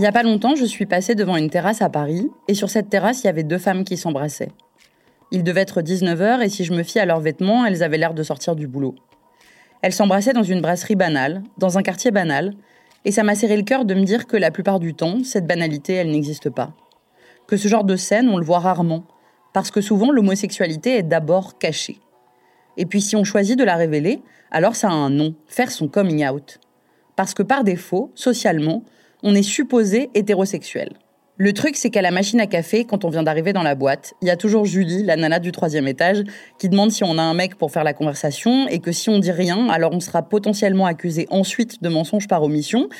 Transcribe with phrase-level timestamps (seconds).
[0.00, 2.70] Il n'y a pas longtemps, je suis passée devant une terrasse à Paris, et sur
[2.70, 4.50] cette terrasse, il y avait deux femmes qui s'embrassaient.
[5.30, 8.14] Il devait être 19h, et si je me fie à leurs vêtements, elles avaient l'air
[8.14, 8.94] de sortir du boulot.
[9.82, 12.54] Elles s'embrassaient dans une brasserie banale, dans un quartier banal,
[13.04, 15.46] et ça m'a serré le cœur de me dire que la plupart du temps, cette
[15.46, 16.72] banalité, elle n'existe pas.
[17.46, 19.04] Que ce genre de scène, on le voit rarement,
[19.52, 22.00] parce que souvent l'homosexualité est d'abord cachée.
[22.78, 25.88] Et puis si on choisit de la révéler, alors ça a un nom, faire son
[25.88, 26.58] coming out.
[27.16, 28.82] Parce que par défaut, socialement,
[29.22, 30.90] on est supposé hétérosexuel.
[31.42, 34.12] Le truc, c'est qu'à la machine à café, quand on vient d'arriver dans la boîte,
[34.20, 36.22] il y a toujours Julie, la nana du troisième étage,
[36.58, 39.18] qui demande si on a un mec pour faire la conversation et que si on
[39.18, 42.90] dit rien, alors on sera potentiellement accusé ensuite de mensonge par omission.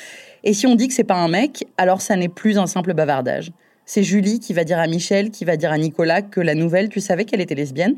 [0.43, 2.95] Et si on dit que c'est pas un mec, alors ça n'est plus un simple
[2.95, 3.51] bavardage.
[3.85, 6.89] C'est Julie qui va dire à Michel, qui va dire à Nicolas que la nouvelle,
[6.89, 7.97] tu savais qu'elle était lesbienne?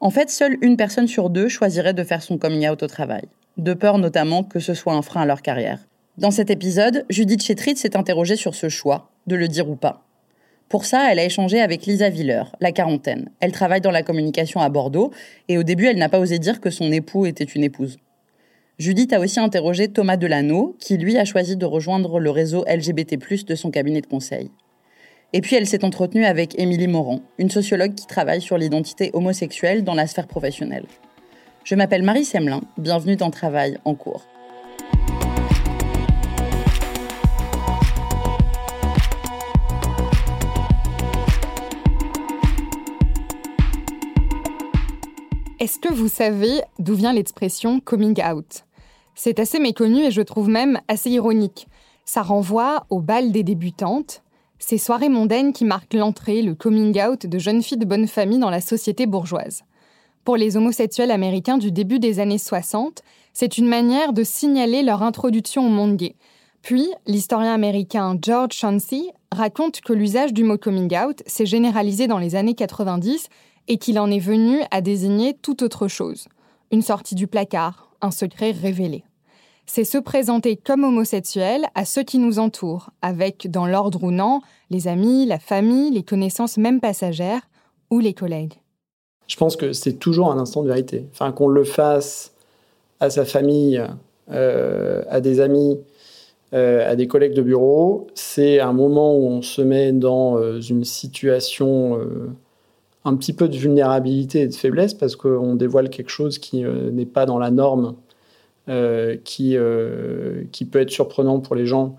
[0.00, 3.22] En fait, seule une personne sur deux choisirait de faire son coming out au travail,
[3.56, 5.78] de peur notamment que ce soit un frein à leur carrière.
[6.20, 10.04] Dans cet épisode, Judith Chetrit s'est interrogée sur ce choix, de le dire ou pas.
[10.68, 13.30] Pour ça, elle a échangé avec Lisa Viller, la quarantaine.
[13.40, 15.12] Elle travaille dans la communication à Bordeaux
[15.48, 17.96] et au début, elle n'a pas osé dire que son époux était une épouse.
[18.78, 23.16] Judith a aussi interrogé Thomas Delano, qui lui a choisi de rejoindre le réseau LGBT+,
[23.46, 24.50] de son cabinet de conseil.
[25.32, 29.84] Et puis elle s'est entretenue avec Émilie Morand, une sociologue qui travaille sur l'identité homosexuelle
[29.84, 30.84] dans la sphère professionnelle.
[31.64, 34.26] Je m'appelle Marie Semelin, bienvenue dans Travail en cours.
[45.60, 48.64] Est-ce que vous savez d'où vient l'expression coming out
[49.14, 51.68] C'est assez méconnu et je trouve même assez ironique.
[52.06, 54.22] Ça renvoie au bal des débutantes,
[54.58, 58.38] ces soirées mondaines qui marquent l'entrée, le coming out de jeunes filles de bonne famille
[58.38, 59.64] dans la société bourgeoise.
[60.24, 63.02] Pour les homosexuels américains du début des années 60,
[63.34, 66.16] c'est une manière de signaler leur introduction au monde gay.
[66.62, 72.18] Puis, l'historien américain George Chauncey raconte que l'usage du mot coming out s'est généralisé dans
[72.18, 73.28] les années 90
[73.70, 76.26] et qu'il en est venu à désigner tout autre chose,
[76.72, 79.04] une sortie du placard, un secret révélé.
[79.64, 84.40] C'est se présenter comme homosexuel à ceux qui nous entourent, avec, dans l'ordre ou non,
[84.70, 87.42] les amis, la famille, les connaissances même passagères
[87.92, 88.54] ou les collègues.
[89.28, 91.06] Je pense que c'est toujours un instant de vérité.
[91.12, 92.32] Enfin, qu'on le fasse
[92.98, 93.80] à sa famille,
[94.32, 95.78] euh, à des amis,
[96.54, 100.60] euh, à des collègues de bureau, c'est un moment où on se met dans euh,
[100.60, 102.00] une situation
[103.04, 106.90] un petit peu de vulnérabilité et de faiblesse parce qu'on dévoile quelque chose qui euh,
[106.90, 107.94] n'est pas dans la norme,
[108.68, 111.96] euh, qui, euh, qui peut être surprenant pour les gens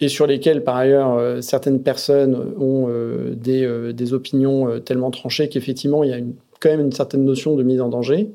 [0.00, 2.88] et sur lesquels, par ailleurs, certaines personnes ont
[3.36, 6.18] des, des, opinions tellement tranchées qu'effectivement, il y a
[6.58, 8.28] quand même une certaine notion de mise en danger.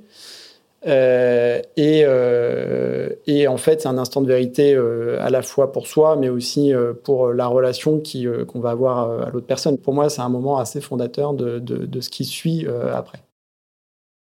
[0.87, 5.71] Euh, et, euh, et, en fait, c'est un instant de vérité euh, à la fois
[5.71, 6.71] pour soi, mais aussi
[7.03, 9.77] pour la relation qui, qu'on va avoir à l'autre personne.
[9.77, 13.19] Pour moi, c'est un moment assez fondateur de ce qui suit après.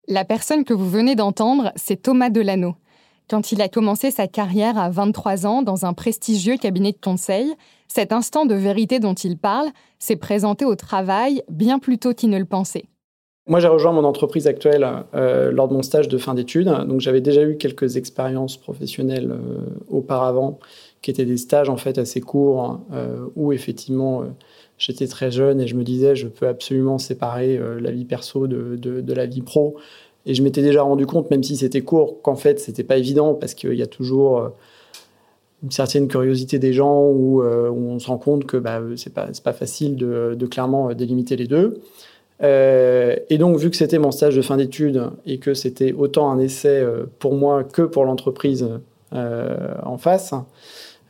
[0.08, 2.74] La personne que vous venez d'entendre, c'est Thomas Delano.
[3.30, 7.54] Quand il a commencé sa carrière à 23 ans dans un prestigieux cabinet de conseil,
[7.88, 12.30] cet instant de vérité dont il parle s'est présenté au travail bien plus tôt qu'il
[12.30, 12.84] ne le pensait.
[13.52, 16.74] Moi, j'ai rejoint mon entreprise actuelle euh, lors de mon stage de fin d'études.
[16.88, 20.58] Donc, j'avais déjà eu quelques expériences professionnelles euh, auparavant,
[21.02, 24.24] qui étaient des stages en fait assez courts, euh, où effectivement
[24.78, 28.76] j'étais très jeune et je me disais je peux absolument séparer la vie perso de,
[28.76, 29.76] de, la vie pro.
[30.24, 33.34] Et je m'étais déjà rendu compte, même si c'était court, qu'en fait c'était pas évident
[33.34, 34.50] parce qu'il y a toujours
[35.62, 39.52] une certaine curiosité des gens où, on se rend compte que bah, c'est pas, pas
[39.52, 41.82] facile de clairement délimiter les deux.
[42.42, 46.30] Euh, et donc, vu que c'était mon stage de fin d'études et que c'était autant
[46.30, 48.68] un essai euh, pour moi que pour l'entreprise
[49.12, 50.34] euh, en face,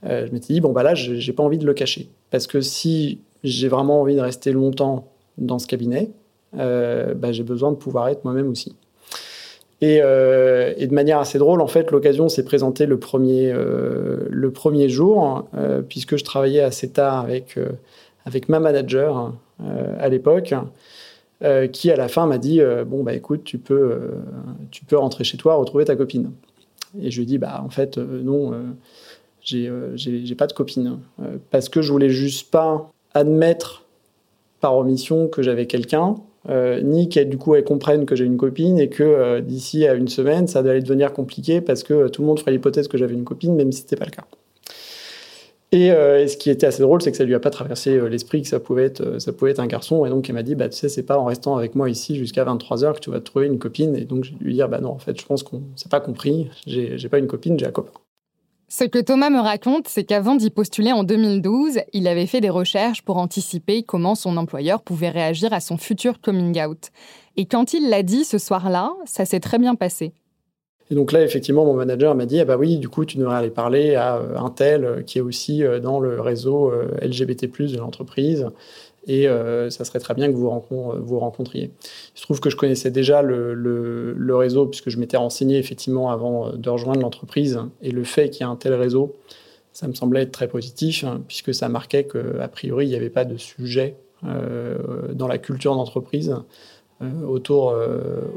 [0.04, 2.08] je m'étais dit, bon, bah là, j'ai pas envie de le cacher.
[2.30, 5.06] Parce que si j'ai vraiment envie de rester longtemps
[5.38, 6.10] dans ce cabinet,
[6.52, 8.74] bah, j'ai besoin de pouvoir être moi-même aussi.
[9.80, 15.48] Et, de manière assez drôle, en fait, l'occasion s'est présentée le premier, le premier jour,
[15.88, 17.56] puisque je travaillais assez tard avec,
[18.26, 19.32] avec ma manager
[20.00, 20.52] à l'époque.
[21.44, 24.10] Euh, qui à la fin m'a dit euh, bon bah écoute tu peux euh,
[24.70, 26.30] tu peux rentrer chez toi retrouver ta copine
[27.00, 28.52] et je lui dit bah en fait non
[29.40, 31.00] j'ai j'ai pas de copine
[31.50, 33.84] parce que je voulais juste pas admettre
[34.60, 36.14] par omission que j'avais quelqu'un
[36.48, 40.08] ni qu'elle du coup elle comprenne que j'ai une copine et que d'ici à une
[40.08, 43.24] semaine ça allait devenir compliqué parce que tout le monde ferait l'hypothèse que j'avais une
[43.24, 44.26] copine même si c'était pas le cas.
[45.74, 48.08] Euh, et, ce qui était assez drôle, c'est que ça lui a pas traversé euh,
[48.08, 50.04] l'esprit que ça pouvait être, euh, ça pouvait être un garçon.
[50.04, 52.16] Et donc, elle m'a dit, bah, tu sais, c'est pas en restant avec moi ici
[52.16, 53.96] jusqu'à 23 heures que tu vas te trouver une copine.
[53.96, 56.00] Et donc, je lui ai dit, bah non, en fait, je pense qu'on s'est pas
[56.00, 56.50] compris.
[56.66, 57.92] J'ai pas une copine, j'ai un copain.
[58.68, 62.48] Ce que Thomas me raconte, c'est qu'avant d'y postuler en 2012, il avait fait des
[62.48, 66.88] recherches pour anticiper comment son employeur pouvait réagir à son futur coming out.
[67.36, 70.14] Et quand il l'a dit ce soir-là, ça s'est très bien passé.
[70.92, 73.36] Et donc là, effectivement, mon manager m'a dit ah bah oui, du coup, tu devrais
[73.36, 77.46] aller parler à euh, un tel euh, qui est aussi euh, dans le réseau LGBT+
[77.46, 78.46] de l'entreprise.
[79.06, 79.26] Et
[79.68, 80.48] ça serait très bien que vous
[81.02, 81.72] vous rencontriez.
[82.14, 86.52] Il se trouve que je connaissais déjà le, réseau puisque je m'étais renseigné effectivement avant
[86.52, 87.58] de rejoindre l'entreprise.
[87.80, 89.16] Et le fait qu'il y ait un tel réseau,
[89.72, 93.10] ça me semblait être très positif hein, puisque ça marquait qu'a priori, il n'y avait
[93.10, 96.36] pas de sujet dans la culture d'entreprise
[97.26, 97.74] autour,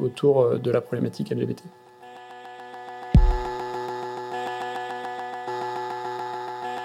[0.01, 1.61] autour de la problématique LGBT.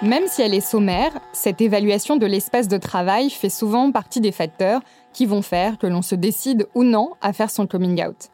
[0.01, 4.31] Même si elle est sommaire, cette évaluation de l'espace de travail fait souvent partie des
[4.31, 4.81] facteurs
[5.13, 8.29] qui vont faire que l'on se décide ou non à faire son coming out.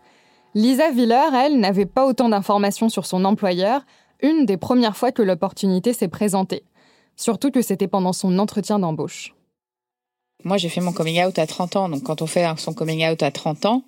[0.56, 3.81] Lisa Willer, elle, n'avait pas autant d'informations sur son employeur
[4.22, 6.64] une des premières fois que l'opportunité s'est présentée.
[7.18, 9.36] Surtout que c'était pendant son entretien d'embauche.
[10.46, 11.90] Moi, j'ai fait mon coming out à 30 ans.
[11.90, 13.84] Donc, quand on fait son coming out à 30 ans,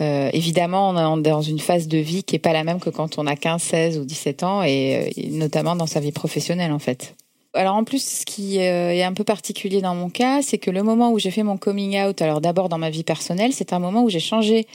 [0.00, 2.90] euh, évidemment, on est dans une phase de vie qui est pas la même que
[2.90, 6.72] quand on a 15, 16 ou 17 ans, et, euh, notamment dans sa vie professionnelle
[6.72, 7.14] en fait.
[7.54, 10.70] Alors en plus, ce qui euh, est un peu particulier dans mon cas, c'est que
[10.70, 13.74] le moment où j'ai fait mon coming out, alors d'abord dans ma vie personnelle, c'est
[13.74, 14.66] un moment où j'ai changé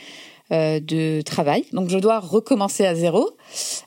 [0.53, 1.65] euh, de travail.
[1.73, 3.31] Donc je dois recommencer à zéro,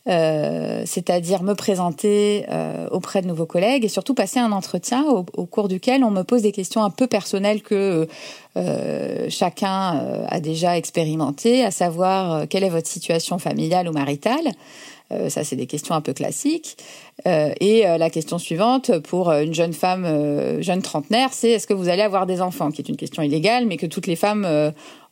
[0.09, 5.25] euh, c'est-à-dire me présenter euh, auprès de nouveaux collègues et surtout passer un entretien au,
[5.39, 8.07] au, cours duquel on me pose des questions un peu personnelles que
[9.31, 14.51] chacun a déjà expérimenté, à savoir quelle est votre situation familiale ou maritale.
[15.13, 16.77] Euh, ça, c'est des questions un peu classiques.
[17.27, 20.07] Euh, et euh, la question suivante pour une jeune femme,
[20.61, 23.67] jeune trentenaire, c'est est-ce que vous allez avoir des enfants Qui est une question illégale,
[23.67, 24.47] mais que toutes les femmes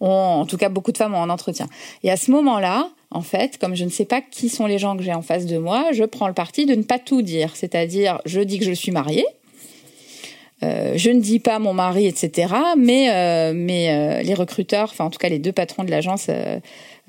[0.01, 1.67] ont, en tout cas beaucoup de femmes ont en entretien.
[2.03, 4.97] Et à ce moment-là, en fait, comme je ne sais pas qui sont les gens
[4.97, 7.57] que j'ai en face de moi, je prends le parti de ne pas tout dire.
[7.57, 9.27] C'est-à-dire, je dis que je suis mariée,
[10.63, 12.53] euh, je ne dis pas mon mari, etc.
[12.77, 16.29] Mais, mais les recruteurs, enfin en tout cas les deux patrons de l'agence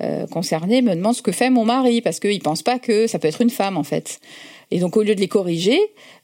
[0.02, 3.18] euh, concernés me demandent ce que fait mon mari parce qu'ils pensent pas que ça
[3.18, 4.18] peut être une femme en fait.
[4.70, 5.78] Et donc au lieu de les corriger,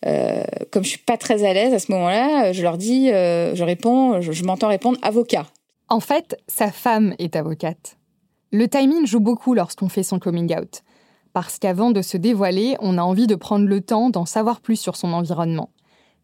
[0.06, 3.54] euh, comme je suis pas très à l'aise à ce moment-là, je leur dis, euh,
[3.54, 5.47] je réponds, je, m'entends répondre avocat.
[5.88, 7.99] En fait, sa femme est avocate.
[8.50, 10.83] Le timing joue beaucoup lorsqu'on fait son coming out,
[11.35, 14.76] parce qu'avant de se dévoiler, on a envie de prendre le temps d'en savoir plus
[14.76, 15.68] sur son environnement.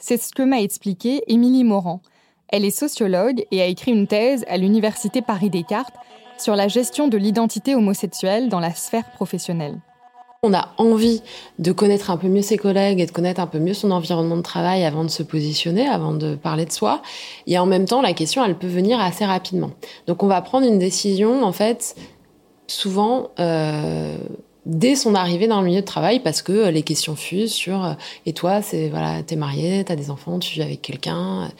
[0.04, 2.00] C'est ce que m'a expliqué Émilie Morand.
[2.49, 5.94] Elle est sociologue et a écrit une thèse à l'université Paris Descartes
[6.38, 9.78] sur la gestion de l'identité homosexuelle dans la sphère professionnelle.
[10.42, 11.23] On a envie
[11.61, 14.37] de connaître un peu mieux ses collègues et de connaître un peu mieux son environnement
[14.37, 17.00] de travail avant de se positionner, avant de parler de soi.
[17.47, 19.71] Et en même temps, la question, elle peut venir assez rapidement.
[20.09, 21.94] Donc on va prendre une décision, en fait,
[22.66, 23.30] souvent
[24.66, 28.33] dès son arrivée dans le milieu de travail parce que les questions fusent sur et
[28.33, 31.50] toi c'est voilà t'es marié t'as des enfants tu vis avec quelqu'un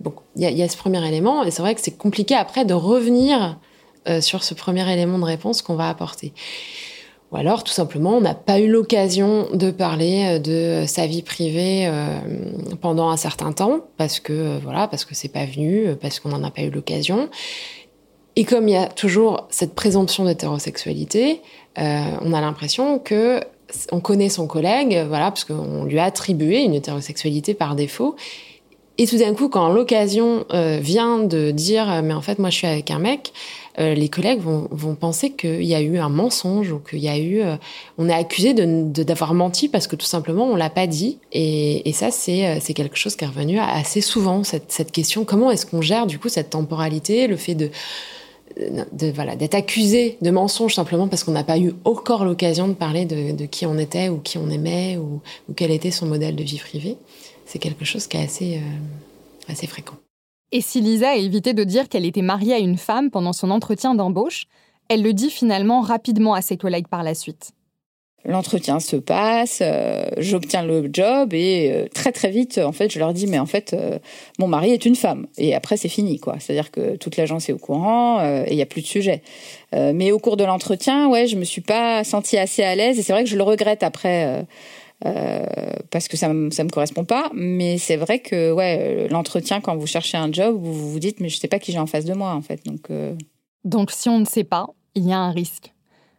[0.00, 2.74] donc il y a, ce premier élément et c'est vrai que c'est compliqué après de
[2.74, 3.58] revenir
[4.20, 6.32] sur ce premier élément de réponse qu'on va apporter
[7.30, 11.22] ou alors, tout simplement, on n'a pas eu l'occasion de parler euh, de sa vie
[11.22, 12.18] privée euh,
[12.80, 16.30] pendant un certain temps, parce que euh, voilà, parce que c'est pas venu, parce qu'on
[16.30, 17.28] n'en a pas eu l'occasion.
[18.38, 21.42] Et comme il y a toujours cette présomption d'hétérosexualité,
[21.76, 23.40] on a l'impression que
[23.92, 28.14] on connaît son collègue, voilà, parce qu'on lui a attribué une hétérosexualité par défaut.
[28.96, 32.66] Et tout d'un coup, quand l'occasion vient de dire, mais en fait, moi, je suis
[32.68, 33.32] avec un mec,
[33.78, 37.16] euh, les collègues vont, penser qu'il y a eu un mensonge ou qu'il y a
[37.16, 37.56] eu, euh,
[37.96, 41.18] on est accusé d'avoir menti parce que tout simplement on l'a pas dit.
[41.32, 45.66] Et, ça euh, c'est quelque chose qui est revenu assez souvent cette, question comment est-ce
[45.66, 47.70] qu'on gère du coup cette temporalité, le fait de
[49.14, 53.04] voilà d'être accusé de mensonge simplement parce qu'on n'a pas eu encore l'occasion de parler
[53.04, 55.20] de, qui on était ou qui on aimait ou,
[55.54, 56.96] quel était son modèle de vie privée.
[57.46, 58.60] C'est quelque chose qui est assez
[59.48, 59.94] assez fréquent.
[60.50, 63.50] Et si Lisa a évité de dire qu'elle était mariée à une femme pendant son
[63.50, 64.46] entretien d'embauche,
[64.88, 67.52] elle le dit finalement rapidement à ses collègues par la suite.
[68.28, 72.98] L'entretien se passe, euh, j'obtiens le job et euh, très très vite, en fait, je
[72.98, 73.98] leur dis mais en fait, euh,
[74.38, 76.36] mon mari est une femme et après c'est fini quoi.
[76.38, 79.22] C'est-à-dire que toute l'agence est au courant et il y a plus de sujet.
[79.72, 83.02] mais au cours de l'entretien, ouais, je me suis pas sentie assez à l'aise et
[83.02, 84.46] c'est vrai que je le regrette après
[85.90, 87.30] parce que ça ça me correspond pas.
[87.32, 91.30] Mais c'est vrai que ouais, l'entretien quand vous cherchez un job, vous vous dites mais
[91.30, 92.60] je sais pas qui j'ai en face de moi en fait.
[92.66, 92.90] Donc
[93.64, 95.72] donc si on ne sait pas, il y a un risque.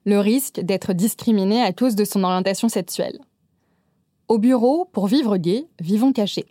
[0.09, 3.19] Le risque d'être discriminé à cause de son orientation sexuelle.
[4.27, 6.47] Au bureau, pour vivre gay, vivons cachés.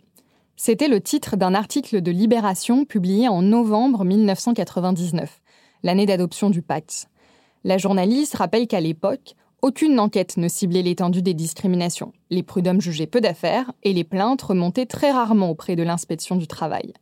[0.55, 5.41] C'était le titre d'un article de Libération publié en novembre 1999,
[5.83, 7.09] l'année d'adoption du pacte.
[7.65, 12.13] La journaliste rappelle qu'à l'époque, aucune enquête ne ciblait l'étendue des discriminations.
[12.29, 16.47] Les prud'hommes jugeaient peu d'affaires et les plaintes remontaient très rarement auprès de l'inspection du
[16.47, 16.93] travail.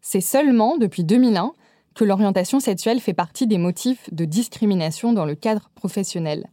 [0.00, 1.52] C'est seulement depuis 2001
[1.94, 6.48] que l'orientation sexuelle fait partie des motifs de discrimination dans le cadre professionnel.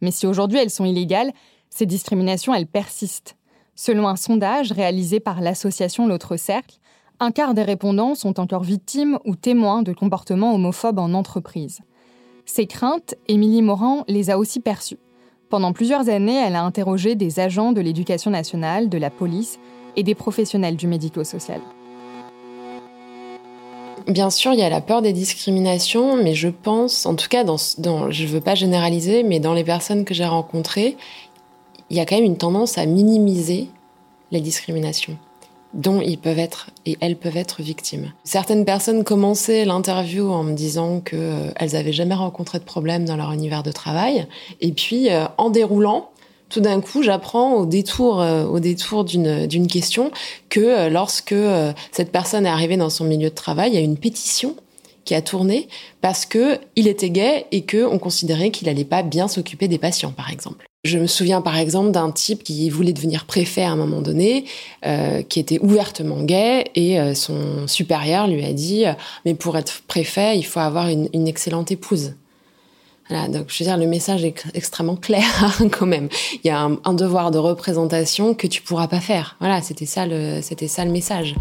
[0.00, 1.32] Mais si aujourd'hui elles sont illégales,
[1.68, 3.36] ces discriminations, elles persistent.
[3.74, 6.78] Selon un sondage réalisé par l'association L'autre Cercle,
[7.20, 11.80] un quart des répondants sont encore victimes ou témoins de comportements homophobes en entreprise.
[12.46, 14.98] Ces craintes, Émilie Morand les a aussi perçues.
[15.50, 19.58] Pendant plusieurs années, elle a interrogé des agents de l'éducation nationale, de la police
[19.96, 21.60] et des professionnels du médico-social.
[24.06, 27.44] Bien sûr, il y a la peur des discriminations, mais je pense, en tout cas,
[27.44, 30.96] dans, je ne veux pas généraliser, mais dans les personnes que j'ai rencontrées,
[31.90, 33.68] il y a quand même une tendance à minimiser
[34.30, 35.16] les discriminations
[35.74, 38.12] dont ils peuvent être et elles peuvent être victimes.
[38.24, 43.16] Certaines personnes commençaient l'interview en me disant qu'elles euh, n'avaient jamais rencontré de problème dans
[43.16, 44.26] leur univers de travail,
[44.60, 46.10] et puis euh, en déroulant,
[46.50, 50.10] tout d'un coup, j'apprends au détour, euh, au détour d'une, d'une question
[50.48, 51.34] que lorsque
[51.92, 54.56] cette personne est arrivée dans son milieu de travail, il y a une pétition
[55.04, 55.68] qui a tourné
[56.00, 59.78] parce que il était gay et que on considérait qu'il allait pas bien s'occuper des
[59.78, 60.66] patients, par exemple.
[60.84, 64.46] Je me souviens par exemple d'un type qui voulait devenir préfet à un moment donné,
[64.86, 68.92] euh, qui était ouvertement gay, et euh, son supérieur lui a dit euh,
[69.26, 72.14] Mais pour être préfet, il faut avoir une, une excellente épouse.
[73.10, 75.24] Voilà, donc je veux dire, le message est extrêmement clair
[75.72, 76.08] quand même.
[76.44, 79.36] Il y a un, un, devoir de représentation que tu pourras pas faire.
[79.40, 81.34] Voilà, c'était ça le, c'était ça le message.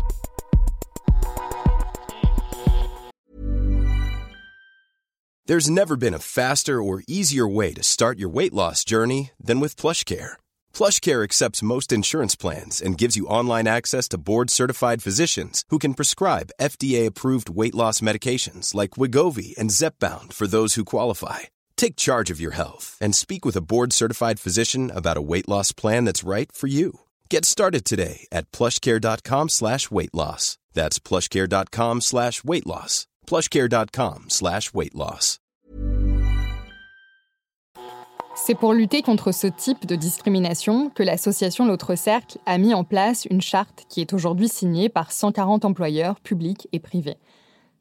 [5.45, 9.59] There's never been a faster or easier way to start your weight loss journey than
[9.59, 10.37] with PlushCare.
[10.73, 15.93] PlushCare accepts most insurance plans and gives you online access to board-certified physicians who can
[15.93, 21.49] prescribe FDA-approved weight loss medications like Wigovi and Zepbound for those who qualify.
[21.79, 25.71] Take charge of your health and speak with a board-certified physician about a weight loss
[25.71, 26.99] plan that's right for you.
[27.29, 30.57] Get started today at plushcare.com slash weight loss.
[30.73, 33.07] That's plushcare.com slash weight loss.
[33.25, 35.39] plushcare.com slash weight loss.
[38.35, 42.83] C'est pour lutter contre ce type de discrimination que l'association L'autre Cercle a mis en
[42.83, 47.17] place une charte qui est aujourd'hui signée par 140 employeurs publics et privés.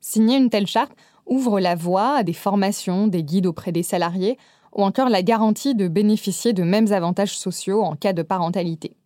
[0.00, 0.92] Signer une telle charte
[1.28, 4.38] ouvre la voie à des formations, des guides auprès des salariés
[4.72, 8.96] ou encore la garantie de bénéficier de mêmes avantages sociaux en cas de parentalité.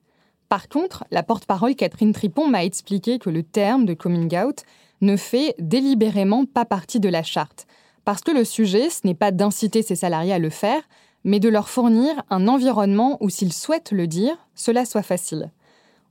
[0.49, 4.63] Par contre, la porte-parole Catherine Tripon m'a expliqué que le terme de coming out
[5.01, 7.67] ne fait délibérément pas partie de la charte,
[8.05, 10.83] parce que le sujet, ce n'est pas d'inciter ses salariés à le faire,
[11.25, 15.51] mais de leur fournir un environnement où s'ils souhaitent le dire, cela soit facile.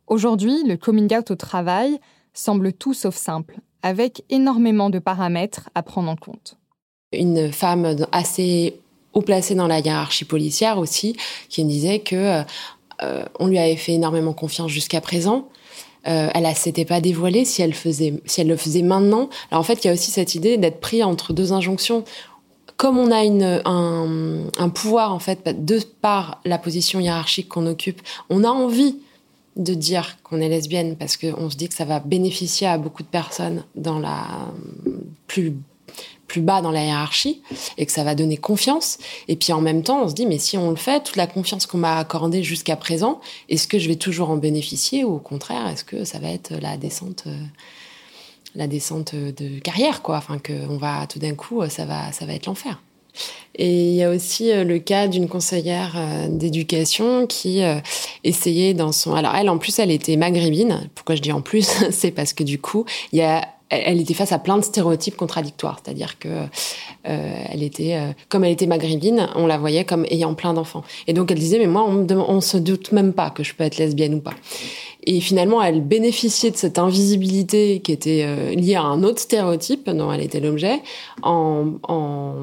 [0.08, 2.00] Aujourd'hui, le coming out au travail
[2.34, 6.58] semble tout sauf simple, avec énormément de paramètres à prendre en compte.
[7.12, 8.80] Une femme assez
[9.14, 11.16] haut placés dans la hiérarchie policière aussi,
[11.50, 12.44] qui me disaient que
[13.04, 15.50] euh, on lui avait fait énormément confiance jusqu'à présent.
[16.08, 19.30] Euh, elle ne s'était pas dévoilée si elle le faisait maintenant.
[19.52, 22.04] Alors en fait, il y a aussi cette idée d'être pris entre deux injonctions.
[22.78, 23.20] Comme on a
[23.70, 28.98] un, un pouvoir en fait de par la position hiérarchique qu'on occupe, on a envie
[29.56, 33.04] de dire qu'on est lesbienne parce qu'on se dit que ça va bénéficier à beaucoup
[33.04, 34.26] de personnes dans la
[35.28, 35.54] plus
[36.28, 37.42] plus bas dans la hiérarchie
[37.78, 38.98] et que ça va donner confiance.
[39.28, 41.28] Et puis en même temps, on se dit, mais si on le fait, toute la
[41.28, 45.20] confiance qu'on m'a accordée jusqu'à présent, est-ce que je vais toujours en bénéficier ou au
[45.20, 47.26] contraire, est-ce que ça va être la descente,
[48.56, 50.16] la descente de carrière, quoi?
[50.16, 52.82] Enfin, que on va tout d'un coup, ça va, ça va être l'enfer.
[53.56, 57.62] Et il y a aussi euh, le cas d'une conseillère euh, d'éducation qui
[58.24, 59.14] essayait dans son...
[59.14, 60.90] Alors elle, en plus, elle était maghrébine.
[60.96, 61.70] Pourquoi je dis en plus?
[61.92, 65.16] C'est parce que du coup, il y a elle était face à plein de stéréotypes
[65.16, 70.06] contradictoires, c'est-à-dire que euh, elle était, euh, comme elle était maghrébine, on la voyait comme
[70.10, 70.84] ayant plein d'enfants.
[71.08, 73.78] Et donc elle disait, mais moi, on, se doute même pas que je peux être
[73.78, 74.34] lesbienne ou pas.
[75.04, 79.90] Et finalement, elle bénéficiait de cette invisibilité qui était euh, liée à un autre stéréotype
[79.90, 80.82] dont elle était l'objet,
[81.24, 81.78] en,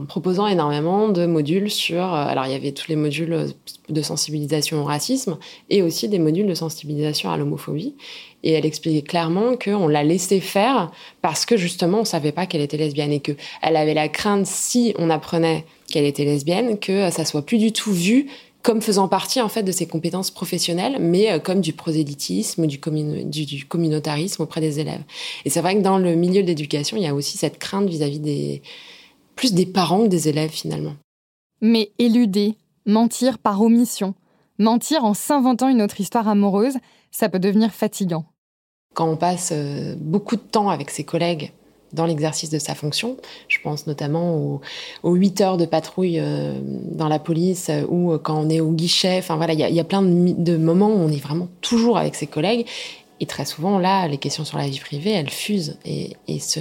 [0.08, 2.02] proposant énormément de modules sur.
[2.02, 3.48] Alors, il y avait tous les modules
[3.88, 5.36] de sensibilisation au racisme
[5.70, 7.94] et aussi des modules de sensibilisation à l'homophobie.
[8.42, 10.92] Et elle expliquait clairement qu'on l'a laissé faire
[11.22, 14.46] parce que justement, on savait pas qu'elle était lesbienne et que elle avait la crainte,
[14.46, 18.28] si on apprenait qu'elle était lesbienne, que ça soit plus du tout vu
[18.62, 22.78] comme faisant partie en fait de ses compétences professionnelles, mais euh, comme du prosélytisme, du,
[22.78, 25.02] du, communautarisme auprès des élèves.
[25.44, 27.88] Et c'est vrai que dans le milieu de l'éducation, il y a aussi cette crainte
[27.88, 28.62] vis-à-vis des
[29.36, 30.96] plus des parents que des élèves finalement.
[31.60, 34.14] Mais éluder, mentir par omission,
[34.58, 36.76] mentir en s'inventant une autre histoire amoureuse,
[37.10, 38.24] ça peut devenir fatigant.
[38.94, 41.52] Quand on passe euh, beaucoup de temps avec ses collègues
[41.94, 43.16] dans l'exercice de sa fonction.
[43.48, 44.60] Je pense notamment aux,
[45.02, 48.72] aux 8 heures de patrouille euh, dans la police euh, ou quand on est au
[48.72, 49.16] guichet.
[49.18, 52.26] Enfin voilà, il y a, plein de, moments où on est vraiment toujours avec ses
[52.26, 52.66] collègues.
[53.20, 55.78] Et très souvent, là, les questions sur la vie privée, elles fusent.
[55.86, 56.60] Et, se,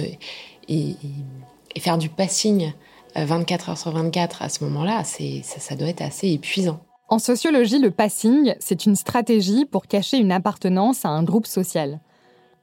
[1.78, 2.72] faire du passing
[3.14, 6.80] 24 heures sur 24 à ce moment-là, ça, ça doit être assez épuisant.
[7.08, 12.00] En sociologie, le passing, c'est une stratégie pour cacher une appartenance à un groupe social.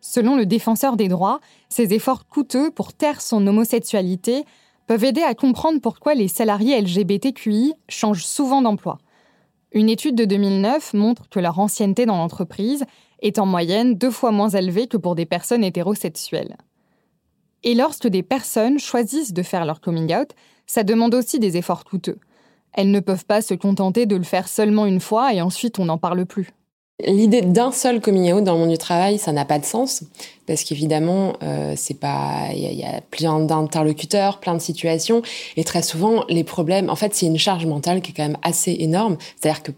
[0.02, 4.46] Selon le défenseur des droits, ces efforts coûteux pour taire son homosexualité
[4.86, 9.00] peuvent aider à comprendre pourquoi les salariés LGBTQI changent souvent d'emploi.
[9.72, 12.86] Une étude de 2009 montre que leur ancienneté dans l'entreprise
[13.24, 16.56] est en moyenne deux fois moins élevée que pour des personnes hétérosexuelles.
[17.64, 20.30] Et lorsque des personnes choisissent de faire leur coming out,
[20.68, 22.20] ça demande aussi des efforts coûteux.
[22.76, 25.86] Elles ne peuvent pas se contenter de le faire seulement une fois et ensuite on
[25.86, 26.52] n'en parle plus.
[27.06, 30.04] L'idée d'un seul coming out dans le monde du travail, ça n'a pas de sens
[30.48, 35.22] parce qu'évidemment, euh, c'est pas, il y, y, a plein d'interlocuteurs, plein de situations,
[35.58, 36.90] et très souvent les problèmes.
[36.90, 39.18] En fait, c'est une charge mentale qui est quand même assez énorme.
[39.36, 39.72] C'est-à-dire que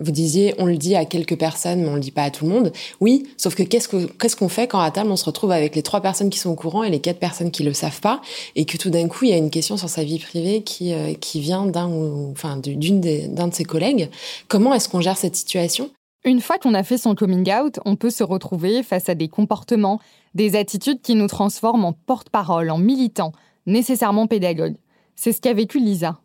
[0.00, 2.46] vous disiez, on le dit à quelques personnes, mais on le dit pas à tout
[2.46, 2.72] le monde.
[3.00, 6.00] Oui, sauf que qu'est-ce qu'on fait quand à table on se retrouve avec les trois
[6.00, 8.20] personnes qui sont au courant et les quatre personnes qui le savent pas,
[8.56, 10.92] et que tout d'un coup il y a une question sur sa vie privée qui
[10.92, 14.10] euh, vient d'un ou enfin d'une d'un de ses collègues.
[14.48, 15.90] Comment est-ce qu'on gère cette situation?
[16.24, 19.28] Une fois qu'on a fait son coming out, on peut se retrouver face à des
[19.28, 20.00] comportements,
[20.34, 23.32] des attitudes qui nous transforment en porte-parole, en militants,
[23.66, 24.76] nécessairement pédagogues.
[25.16, 26.18] C'est ce qu'a vécu Lisa.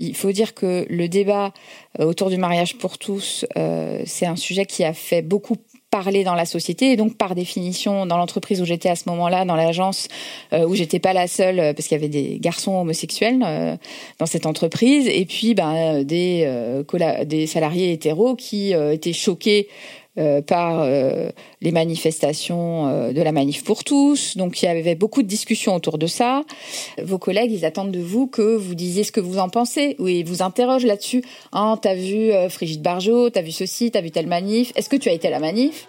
[0.00, 1.52] Il faut dire que le débat
[2.00, 5.56] euh, autour du mariage pour tous, euh, c'est un sujet qui a fait beaucoup
[5.90, 6.90] parler dans la société.
[6.90, 10.08] Et donc par définition dans l'entreprise où j'étais à ce moment-là dans l'agence
[10.52, 13.78] euh, où j'étais pas la seule parce qu'il y avait des garçons homosexuels
[14.18, 15.06] dans cette entreprise.
[15.06, 16.82] Et puis ben des
[17.24, 19.68] des salariés hétéros qui étaient choqués
[20.16, 24.36] euh, par euh, les manifestations euh, de la manif pour tous.
[24.36, 26.42] Donc il y avait beaucoup de discussions autour de ça.
[27.02, 29.96] Vos collègues, ils attendent de vous que vous disiez ce que vous en pensez.
[29.98, 31.24] Oui, ils vous interrogent là-dessus.
[31.50, 34.72] Ah, t'as vu Frigide Barjot, t'as vu ceci, t'as vu telle manif.
[34.76, 35.88] Est-ce que tu as été à la manif?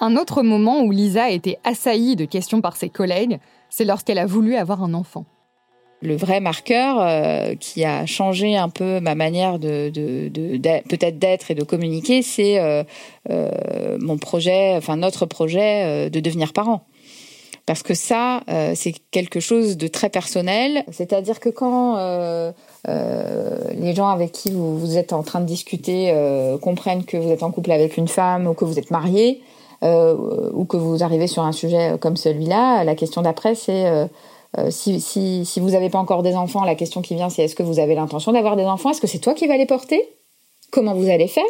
[0.00, 4.18] Un autre moment où Lisa a été assaillie de questions par ses collègues, c'est lorsqu'elle
[4.18, 5.26] a voulu avoir un enfant
[6.02, 10.58] le vrai marqueur euh, qui a changé un peu ma manière de, de, de,
[10.88, 12.82] peut-être d'être et de communiquer, c'est euh,
[13.30, 16.82] euh, mon projet, enfin notre projet euh, de devenir parent.
[17.66, 20.82] Parce que ça, euh, c'est quelque chose de très personnel.
[20.90, 21.96] C'est-à-dire que quand
[22.86, 26.12] les gens avec qui vous, vous, êtes en train de discuter
[26.62, 29.42] comprennent que vous êtes en couple avec une femme ou que vous êtes marié
[29.82, 34.08] ou que vous arrivez sur un sujet comme celui-là, la question d'après, c'est
[34.58, 37.44] euh, si, si, si, vous n'avez pas encore des enfants, la question qui vient, c'est
[37.44, 38.90] est-ce que vous avez l'intention d'avoir des enfants?
[38.90, 40.02] Est-ce que c'est toi qui vas les porter?
[40.70, 41.44] Comment vous allez faire?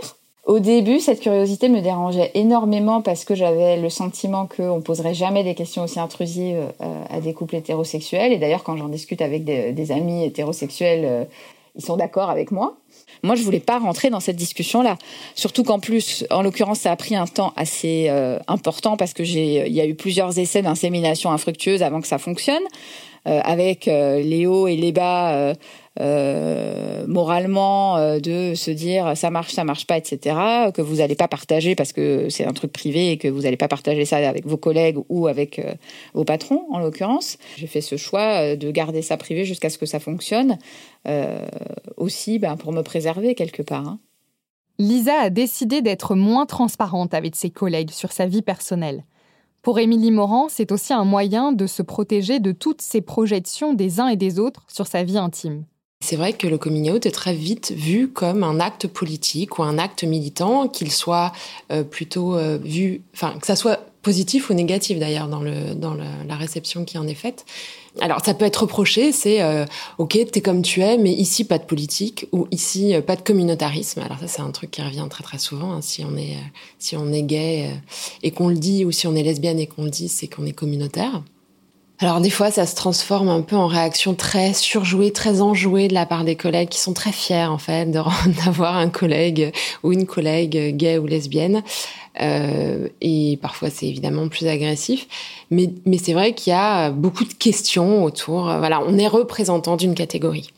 [0.47, 5.45] Au début, cette curiosité me dérangeait énormément parce que j'avais le sentiment qu'on poserait jamais
[5.45, 6.73] des questions aussi intrusives
[7.11, 8.33] à des couples hétérosexuels.
[8.33, 11.29] Et d'ailleurs, quand j'en discute avec des, amis hétérosexuels,
[11.77, 12.80] ils sont d'accord avec moi.
[13.23, 14.97] Moi, je voulais pas rentrer dans cette discussion-là.
[15.35, 19.25] Surtout qu'en plus, en l'occurrence, ça a pris un temps assez euh, important parce que
[19.25, 22.63] j'ai, il y a eu plusieurs essais d'insémination infructueuse avant que ça fonctionne.
[23.29, 25.53] Euh, avec euh, les hauts et les bas
[25.99, 30.37] euh, moralement de se dire ça marche, ça marche pas, etc.
[30.73, 33.57] Que vous n'allez pas partager parce que c'est un truc privé et que vous n'allez
[33.57, 35.61] pas partager ça avec vos collègues ou avec
[36.15, 37.39] vos patrons en l'occurrence.
[37.57, 40.59] J'ai fait ce choix de garder ça privé jusqu'à ce que ça fonctionne
[41.97, 43.89] aussi ben, pour me préserver quelque part.
[43.89, 43.99] Hein.
[44.81, 49.05] Lisa a décidé d'être moins transparente avec ses collègues sur sa vie personnelle.
[49.61, 54.01] Pour Émilie Morand, c'est aussi un moyen de se protéger de toutes ces projections des
[54.01, 55.67] uns et des autres sur sa vie intime.
[56.03, 59.63] C'est vrai que le coming out est très vite vu comme un acte politique ou
[59.63, 61.31] un acte militant, qu'il soit
[61.71, 65.95] euh, plutôt euh, vu, enfin que ça soit positif ou négatif d'ailleurs dans, le, dans
[65.95, 67.45] la réception qui en est faite.
[68.01, 69.67] Alors ça peut être reproché, c'est euh,
[69.99, 73.21] ok, t'es comme tu es, mais ici pas de politique ou ici euh, pas de
[73.21, 74.01] communautarisme.
[74.01, 75.75] Alors ça c'est un truc qui revient très très souvent.
[75.75, 75.83] Hein.
[75.83, 76.39] Si on est
[76.79, 77.71] si on est gay
[78.23, 80.47] et qu'on le dit, ou si on est lesbienne et qu'on le dit, c'est qu'on
[80.47, 81.23] est communautaire.
[82.03, 85.93] Alors des fois, ça se transforme un peu en réaction très surjouée, très enjouée de
[85.93, 90.07] la part des collègues qui sont très fiers en fait d'avoir un collègue ou une
[90.07, 91.63] collègue gay ou lesbienne.
[92.23, 95.07] Euh, et parfois, c'est évidemment plus agressif.
[95.51, 98.45] Mais, mais c'est vrai qu'il y a beaucoup de questions autour.
[98.45, 100.51] Voilà, on est représentant d'une catégorie.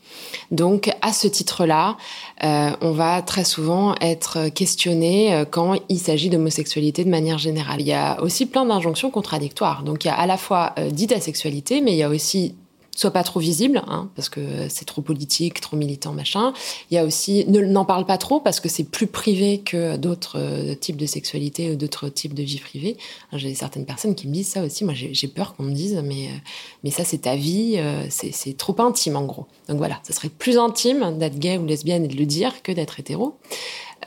[0.51, 1.97] Donc, à ce titre-là,
[2.43, 7.81] euh, on va très souvent être questionné euh, quand il s'agit d'homosexualité de manière générale.
[7.81, 9.83] Il y a aussi plein d'injonctions contradictoires.
[9.83, 12.55] Donc, il y a à la fois euh, dit asexualité, mais il y a aussi
[12.95, 16.53] soit pas trop visible, hein, parce que c'est trop politique, trop militant, machin.
[16.91, 19.97] Il y a aussi ne n'en parle pas trop parce que c'est plus privé que
[19.97, 22.97] d'autres euh, types de sexualité ou d'autres types de vie privée.
[23.33, 24.85] J'ai certaines personnes qui me disent ça aussi.
[24.85, 26.37] Moi, j'ai peur qu'on me dise, mais euh,
[26.83, 29.47] mais ça c'est ta vie, euh, c'est trop intime en gros.
[29.67, 32.71] Donc voilà, ça serait plus intime d'être gay ou lesbienne et de le dire que
[32.71, 33.37] d'être hétéro.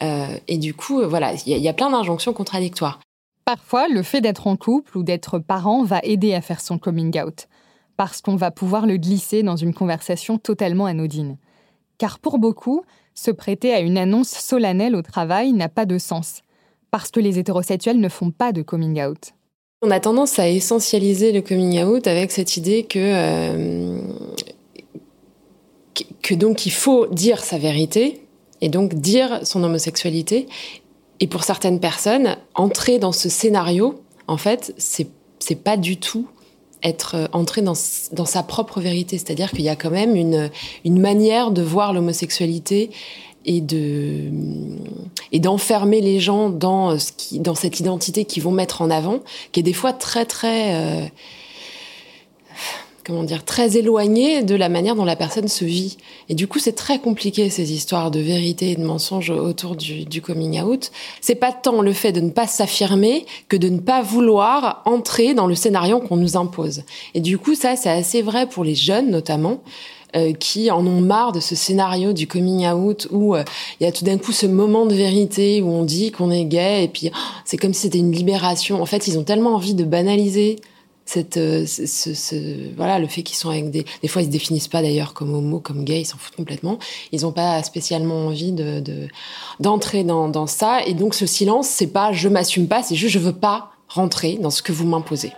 [0.00, 3.00] et du coup, voilà, il y, y a plein d'injonctions contradictoires.
[3.44, 7.18] Parfois, le fait d'être en couple ou d'être parent va aider à faire son coming
[7.20, 7.46] out
[7.96, 11.36] parce qu'on va pouvoir le glisser dans une conversation totalement anodine.
[11.98, 12.82] Car pour beaucoup,
[13.14, 16.42] se prêter à une annonce solennelle au travail n'a pas de sens,
[16.90, 19.32] parce que les hétérosexuels ne font pas de coming out.
[19.82, 24.00] On a tendance à essentialiser le coming out avec cette idée que, euh,
[26.22, 28.22] que donc il faut dire sa vérité
[28.60, 30.46] et donc dire son homosexualité.
[31.20, 36.26] Et pour certaines personnes, entrer dans ce scénario, en fait, c'est c'est pas du tout
[36.82, 37.74] être euh, entré dans,
[38.12, 39.18] dans sa propre vérité.
[39.18, 40.50] C'est-à-dire qu'il y a quand même une,
[40.84, 42.90] une manière de voir l'homosexualité
[43.46, 44.30] et de
[45.32, 49.20] et d'enfermer les gens dans ce qui dans cette identité qu'ils vont mettre en avant,
[49.52, 51.06] qui est des fois très très euh,
[53.06, 55.96] comment dire, très éloigné de la manière dont la personne se vit.
[56.28, 60.04] Et du coup, c'est très compliqué ces histoires de vérité et de mensonges autour du,
[60.04, 60.90] du coming out.
[61.20, 65.34] C'est pas tant le fait de ne pas s'affirmer que de ne pas vouloir entrer
[65.34, 66.82] dans le scénario qu'on nous impose.
[67.14, 69.60] Et du coup, ça, c'est assez vrai pour les jeunes notamment.
[70.14, 73.42] Euh, qui en ont marre de ce scénario du coming out où euh,
[73.80, 76.44] il y a tout d'un coup ce moment de vérité où on dit qu'on est
[76.44, 78.80] gay et puis oh, c'est comme si c'était une libération.
[78.80, 80.56] En fait, ils ont tellement envie de banaliser
[81.36, 84.82] euh, ce, voilà, le fait qu'ils sont avec des, des fois ils se définissent pas
[84.82, 86.78] d'ailleurs comme homo, comme gay, ils s'en foutent complètement.
[87.12, 88.82] Ils ont pas spécialement envie de,
[89.60, 90.80] d'entrer dans, dans ça.
[90.86, 94.36] Et donc ce silence, c'est pas je m'assume pas, c'est juste je veux pas rentrer
[94.40, 95.32] dans ce que vous m'imposez.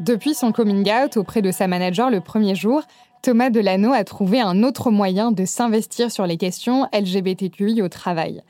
[0.00, 2.82] Depuis son coming out auprès de sa manager le premier jour,
[3.22, 8.42] Thomas Delano a trouvé un autre moyen de s'investir sur les questions LGBTQI au travail.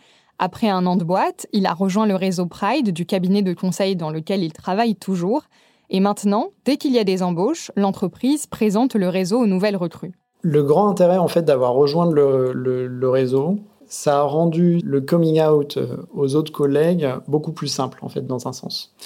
[0.45, 3.95] Après un an de boîte, il a rejoint le réseau Pride du cabinet de conseil
[3.95, 5.43] dans lequel il travaille toujours.
[5.89, 10.15] Et maintenant, dès qu'il y a des embauches, l'entreprise présente le réseau aux nouvelles recrues.
[10.41, 15.77] Le grand intérêt en fait d'avoir rejoint le, réseau, ça a rendu le coming out
[15.77, 18.97] euh, aux autres collègues beaucoup plus simple en fait dans un sens.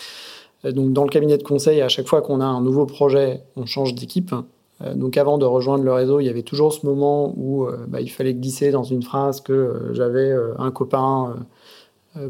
[0.65, 3.43] Euh, donc dans le cabinet de conseil, à chaque fois qu'on a un nouveau projet,
[3.57, 4.35] on change d'équipe.
[4.83, 7.87] Euh, donc avant de rejoindre le réseau, il y avait toujours ce moment où euh,
[7.89, 11.37] bah, il fallait glisser dans une phrase que euh, j'avais un copain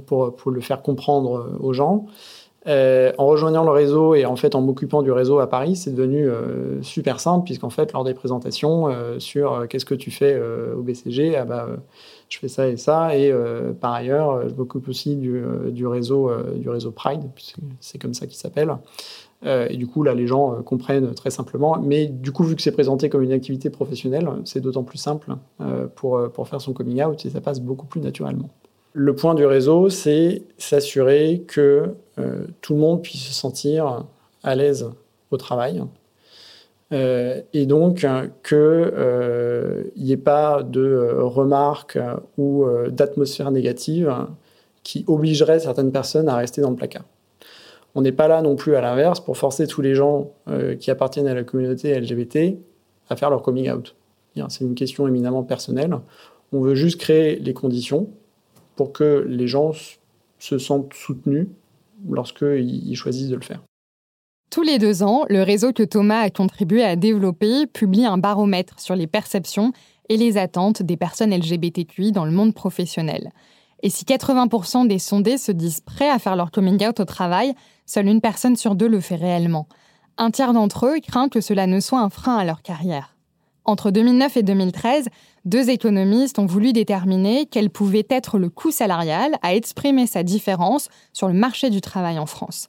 [0.07, 2.07] pour, le faire comprendre aux gens.
[2.67, 6.29] en rejoignant le réseau et en fait en m'occupant du réseau à Paris, c'est devenu
[6.83, 10.41] super simple puisqu'en fait lors des présentations sur qu'est-ce que tu fais
[10.77, 11.69] au BCG, ah bah,
[12.29, 13.33] je fais ça et ça et
[13.81, 18.37] par ailleurs je m'occupe aussi du, réseau du réseau Pride puisque c'est comme ça qu'il
[18.37, 18.77] s'appelle
[19.45, 21.79] Euh, et du coup, là, les gens euh, comprennent très simplement.
[21.83, 25.33] Mais du coup, vu que c'est présenté comme une activité professionnelle, c'est d'autant plus simple
[25.61, 28.49] euh, pour, pour faire son coming out et ça passe beaucoup plus naturellement.
[28.93, 31.95] Le point du réseau, c'est s'assurer que
[32.63, 34.07] tout le monde puisse se sentir
[34.43, 34.91] à l'aise
[35.31, 35.83] au travail.
[36.91, 38.07] et donc
[38.43, 38.93] qu'il
[39.99, 41.99] n'y ait pas de remarques
[42.39, 44.11] ou d'atmosphère négative
[44.83, 47.05] qui obligerait certaines personnes à rester dans le placard.
[47.97, 50.91] On n'est pas là non plus à l'inverse pour forcer tous les gens euh, qui
[50.91, 52.59] appartiennent à la communauté LGBT
[53.09, 53.97] à faire leur coming out.
[54.51, 55.97] C'est une question éminemment personnelle.
[56.53, 58.11] On veut juste créer les conditions
[58.77, 59.73] pour que les gens
[60.39, 61.49] se sentent soutenus
[62.07, 63.63] lorsqu'ils choisissent de le faire.
[64.51, 68.79] Tous les deux ans, le réseau que Thomas a contribué à développer publie un baromètre
[68.79, 69.73] sur les perceptions
[70.11, 73.31] et les attentes des personnes LGBTQI dans le monde professionnel.
[73.83, 77.55] Et si 80% des sondés se disent prêts à faire leur coming out au travail,
[77.85, 79.69] seule une personne sur deux le fait réellement.
[80.19, 83.17] Un tiers d'entre eux craint que cela ne soit un frein à leur carrière.
[83.67, 85.09] Entre 2009 et 2013,
[85.45, 90.89] deux économistes ont voulu déterminer quel pouvait être le coût salarial à exprimer sa différence
[91.13, 92.69] sur le marché du travail en France.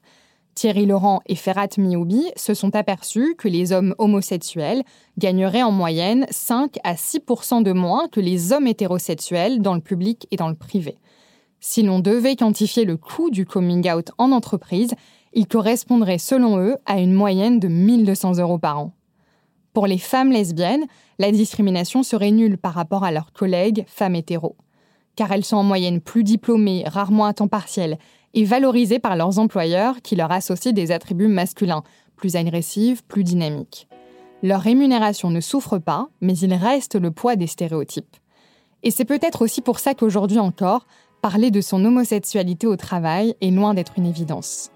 [0.58, 4.82] Thierry Laurent et Ferrat Mioubi se sont aperçus que les hommes homosexuels
[5.20, 10.26] gagneraient en moyenne 5 à 6% de moins que les hommes hétérosexuels dans le public
[10.32, 10.98] et dans le privé.
[11.60, 14.96] Si l'on devait quantifier le coût du coming out en entreprise,
[15.34, 18.94] il correspondrait selon eux à une moyenne de 1200 euros par an.
[19.74, 20.88] Pour les femmes lesbiennes,
[21.20, 24.56] la discrimination serait nulle par rapport à leurs collègues femmes hétéros,
[25.16, 28.00] car elles sont en moyenne plus diplômées, rarement à temps partiel,
[28.34, 31.84] et valorisées par leurs employeurs qui leur associent des attributs masculins,
[32.16, 33.88] plus agressifs, plus dynamiques.
[34.44, 38.18] Leur rémunération ne souffre pas, mais il reste le poids des stéréotypes.
[38.84, 40.86] Et c'est peut-être aussi pour ça qu'aujourd'hui encore,
[41.22, 44.72] parler de son homosexualité au travail est loin d'être une évidence.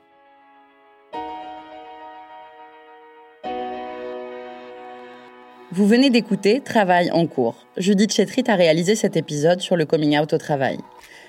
[5.73, 7.55] Vous venez d'écouter Travail en cours.
[7.77, 10.77] Judith Chetrit a réalisé cet épisode sur le coming out au travail.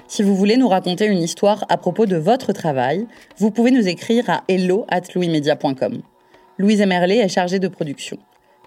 [0.09, 3.07] Si vous voulez nous raconter une histoire à propos de votre travail,
[3.39, 5.03] vous pouvez nous écrire à hello at.
[6.59, 8.19] Louise Emerlet est chargée de production.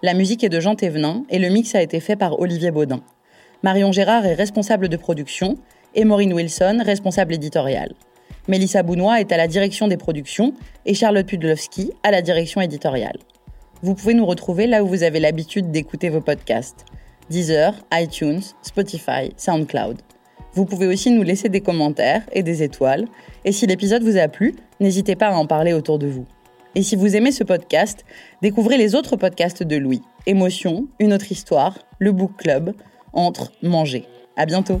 [0.02, 3.02] La musique est de Jean Thévenin et le mix a été fait par Olivier Baudin.
[3.62, 5.58] Marion Gérard est responsable de production
[5.94, 7.92] et Maureen Wilson, responsable éditoriale.
[8.48, 10.54] Mélissa Bounois est à la direction des productions
[10.86, 13.18] et Charlotte Pudlowski à la direction éditoriale.
[13.82, 16.84] Vous pouvez nous retrouver là où vous avez l'habitude d'écouter vos podcasts.
[17.30, 19.98] Deezer, iTunes, Spotify, SoundCloud.
[20.54, 23.06] Vous pouvez aussi nous laisser des commentaires et des étoiles.
[23.44, 26.24] Et si l'épisode vous a plu, n'hésitez pas à en parler autour de vous.
[26.74, 28.04] Et si vous aimez ce podcast,
[28.42, 30.02] découvrez les autres podcasts de Louis.
[30.26, 32.74] Émotion, Une autre histoire, Le Book Club,
[33.12, 34.06] Entre, Manger.
[34.36, 34.80] À bientôt!